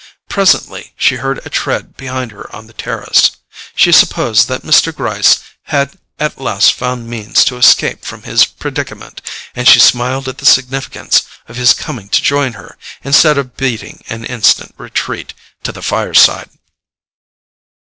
[0.29, 3.33] Presently she heard a tread behind her on the terrace.
[3.75, 4.91] She supposed that Mr.
[4.91, 9.21] Gryce had at last found means to escape from his predicament,
[9.55, 14.03] and she smiled at the significance of his coming to join her instead of beating
[14.09, 16.49] an instant retreat to the fireside.